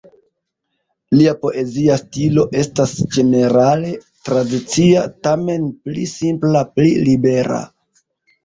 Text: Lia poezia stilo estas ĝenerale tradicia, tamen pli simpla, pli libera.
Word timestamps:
Lia 1.17 1.33
poezia 1.43 1.97
stilo 1.99 2.45
estas 2.61 2.93
ĝenerale 3.17 3.91
tradicia, 4.31 5.05
tamen 5.29 5.71
pli 5.85 6.07
simpla, 6.17 6.65
pli 6.79 6.91
libera. 7.11 7.63